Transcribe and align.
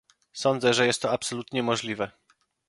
Sądzę, 0.33 0.73
że 0.73 0.87
jest 0.87 1.01
to 1.01 1.11
absolutnie 1.11 1.63
możliwe 1.63 2.11